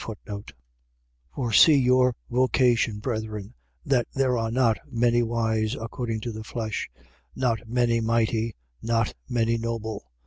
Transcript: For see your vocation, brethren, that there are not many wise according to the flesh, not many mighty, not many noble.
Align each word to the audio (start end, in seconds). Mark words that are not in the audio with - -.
For 1.35 1.53
see 1.53 1.75
your 1.75 2.15
vocation, 2.27 2.97
brethren, 2.97 3.53
that 3.85 4.07
there 4.15 4.35
are 4.35 4.49
not 4.49 4.79
many 4.89 5.21
wise 5.21 5.75
according 5.79 6.21
to 6.21 6.31
the 6.31 6.43
flesh, 6.43 6.89
not 7.35 7.67
many 7.69 7.99
mighty, 7.99 8.55
not 8.81 9.13
many 9.29 9.59
noble. 9.59 10.11